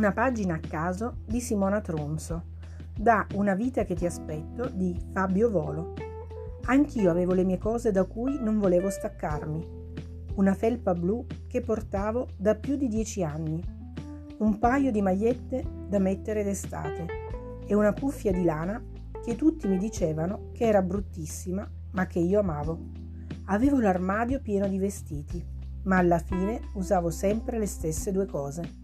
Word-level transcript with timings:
Una 0.00 0.12
pagina 0.12 0.54
a 0.54 0.60
caso 0.66 1.18
di 1.26 1.42
Simona 1.42 1.82
Tronzo, 1.82 2.44
da 2.96 3.26
Una 3.34 3.54
vita 3.54 3.84
che 3.84 3.94
ti 3.94 4.06
aspetto 4.06 4.70
di 4.70 4.98
Fabio 5.12 5.50
Volo. 5.50 5.92
Anch'io 6.64 7.10
avevo 7.10 7.34
le 7.34 7.44
mie 7.44 7.58
cose 7.58 7.92
da 7.92 8.04
cui 8.04 8.38
non 8.40 8.58
volevo 8.58 8.88
staccarmi. 8.88 9.62
Una 10.36 10.54
felpa 10.54 10.94
blu 10.94 11.26
che 11.46 11.60
portavo 11.60 12.28
da 12.38 12.54
più 12.54 12.76
di 12.76 12.88
dieci 12.88 13.22
anni, 13.22 13.62
un 14.38 14.58
paio 14.58 14.90
di 14.90 15.02
magliette 15.02 15.66
da 15.86 15.98
mettere 15.98 16.44
d'estate 16.44 17.06
e 17.66 17.74
una 17.74 17.92
cuffia 17.92 18.32
di 18.32 18.42
lana 18.42 18.82
che 19.22 19.36
tutti 19.36 19.68
mi 19.68 19.76
dicevano 19.76 20.48
che 20.54 20.64
era 20.64 20.80
bruttissima, 20.80 21.70
ma 21.90 22.06
che 22.06 22.20
io 22.20 22.40
amavo. 22.40 22.78
Avevo 23.48 23.78
l'armadio 23.78 24.40
pieno 24.40 24.66
di 24.66 24.78
vestiti, 24.78 25.44
ma 25.82 25.98
alla 25.98 26.20
fine 26.20 26.58
usavo 26.72 27.10
sempre 27.10 27.58
le 27.58 27.66
stesse 27.66 28.10
due 28.12 28.24
cose. 28.24 28.79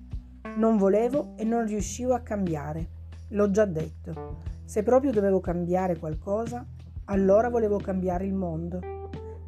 Non 0.54 0.78
volevo 0.78 1.34
e 1.36 1.44
non 1.44 1.66
riuscivo 1.66 2.14
a 2.14 2.20
cambiare. 2.20 2.88
L'ho 3.30 3.50
già 3.50 3.64
detto. 3.64 4.38
Se 4.64 4.82
proprio 4.82 5.12
dovevo 5.12 5.40
cambiare 5.40 5.98
qualcosa, 5.98 6.64
allora 7.06 7.50
volevo 7.50 7.78
cambiare 7.78 8.24
il 8.24 8.32
mondo. 8.32 8.80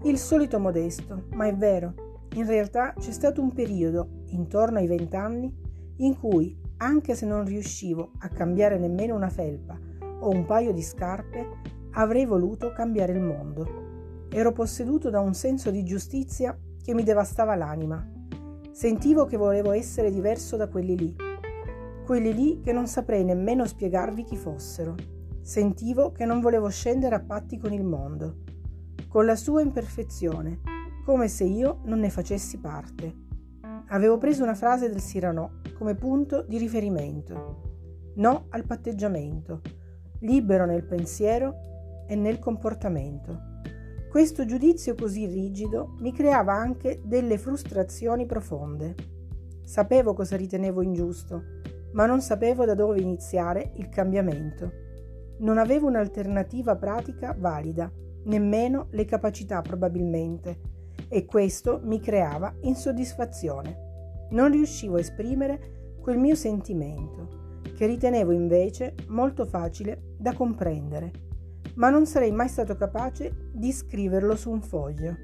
Il 0.03 0.19
solito 0.19 0.59
modesto, 0.59 1.25
ma 1.33 1.47
è 1.47 1.57
vero. 1.57 1.95
In 2.35 2.47
realtà 2.47 2.93
c'è 2.99 3.11
stato 3.11 3.41
un 3.41 3.53
periodo, 3.53 4.25
intorno 4.27 4.79
ai 4.79 4.87
vent'anni, 4.87 5.53
in 5.97 6.19
cui, 6.19 6.61
anche 6.79 7.15
se 7.15 7.25
non 7.25 7.45
riuscivo 7.45 8.13
a 8.19 8.29
cambiare 8.29 8.79
nemmeno 8.79 9.15
una 9.15 9.31
felpa 9.31 9.79
o 10.21 10.29
un 10.29 10.45
paio 10.45 10.73
di 10.73 10.83
scarpe, 10.83 11.47
avrei 11.93 12.27
voluto 12.27 12.73
cambiare 12.73 13.13
il 13.13 13.21
mondo. 13.21 14.27
Ero 14.31 14.53
posseduto 14.53 15.09
da 15.09 15.21
un 15.21 15.33
senso 15.33 15.71
di 15.71 15.85
giustizia 15.85 16.57
che 16.83 16.93
mi 16.93 17.03
devastava 17.03 17.55
l'anima 17.55 18.17
Sentivo 18.79 19.27
che 19.27 19.37
volevo 19.37 19.73
essere 19.73 20.09
diverso 20.09 20.55
da 20.57 20.69
quelli 20.69 20.97
lì, 20.97 21.17
quelli 22.07 22.33
lì 22.33 22.61
che 22.61 22.71
non 22.71 22.87
saprei 22.87 23.25
nemmeno 23.25 23.67
spiegarvi 23.67 24.23
chi 24.23 24.37
fossero. 24.37 24.95
Sentivo 25.43 26.13
che 26.13 26.25
non 26.25 26.41
volevo 26.41 26.69
scendere 26.69 27.17
a 27.17 27.21
patti 27.21 27.59
con 27.59 27.73
il 27.73 27.83
mondo, 27.83 28.37
con 29.09 29.27
la 29.27 29.35
sua 29.35 29.63
imperfezione, 29.63 30.61
come 31.05 31.27
se 31.27 31.43
io 31.43 31.81
non 31.87 31.99
ne 31.99 32.09
facessi 32.09 32.61
parte. 32.61 33.13
Avevo 33.89 34.17
preso 34.17 34.45
una 34.45 34.55
frase 34.55 34.89
del 34.89 35.03
Cyrano 35.03 35.61
come 35.77 35.97
punto 35.97 36.43
di 36.43 36.57
riferimento. 36.57 38.13
No 38.15 38.47
al 38.51 38.65
patteggiamento, 38.65 39.61
libero 40.21 40.67
nel 40.67 40.85
pensiero 40.85 42.05
e 42.07 42.15
nel 42.15 42.39
comportamento. 42.39 43.48
Questo 44.19 44.45
giudizio 44.45 44.97
così 44.97 45.27
rigido 45.27 45.95
mi 46.01 46.13
creava 46.13 46.53
anche 46.53 47.01
delle 47.05 47.39
frustrazioni 47.39 48.27
profonde. 48.27 48.97
Sapevo 49.63 50.13
cosa 50.13 50.37
ritenevo 50.37 50.83
ingiusto, 50.83 51.41
ma 51.93 52.05
non 52.05 52.21
sapevo 52.21 52.65
da 52.65 52.75
dove 52.75 52.99
iniziare 53.01 53.75
il 53.77 53.89
cambiamento. 53.89 54.73
Non 55.39 55.57
avevo 55.57 55.87
un'alternativa 55.87 56.75
pratica 56.75 57.33
valida, 57.39 57.89
nemmeno 58.25 58.89
le 58.91 59.05
capacità 59.05 59.63
probabilmente, 59.63 60.59
e 61.07 61.25
questo 61.25 61.79
mi 61.85 62.01
creava 62.01 62.53
insoddisfazione. 62.63 64.27
Non 64.31 64.51
riuscivo 64.51 64.97
a 64.97 65.01
esprimere 65.01 65.95
quel 66.01 66.19
mio 66.19 66.35
sentimento, 66.35 67.61
che 67.73 67.87
ritenevo 67.87 68.33
invece 68.33 68.97
molto 69.07 69.47
facile 69.47 70.17
da 70.19 70.33
comprendere 70.33 71.27
ma 71.79 71.91
non 71.91 72.07
sarei 72.07 72.33
mai 72.33 72.49
stato 72.49 72.77
capace 72.77 73.51
di 73.53 73.73
scriverlo 73.73 74.37
su 74.37 74.51
un 74.51 74.61
foglio. 74.61 75.17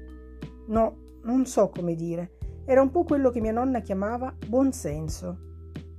No, 0.67 0.97
non 1.23 1.45
so 1.45 1.69
come 1.69 1.95
dire, 1.95 2.37
era 2.65 2.81
un 2.81 2.91
po' 2.91 3.03
quello 3.03 3.29
che 3.29 3.41
mia 3.41 3.51
nonna 3.51 3.81
chiamava 3.81 4.33
buon 4.47 4.71
senso, 4.71 5.37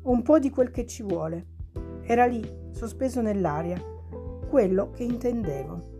un 0.02 0.22
po' 0.22 0.38
di 0.38 0.50
quel 0.50 0.70
che 0.70 0.86
ci 0.86 1.02
vuole. 1.02 1.54
Era 2.03 2.26
lì, 2.26 2.42
sospeso 2.72 3.20
nell'aria, 3.20 3.81
quello 4.48 4.91
che 4.91 5.04
intendevo. 5.04 5.94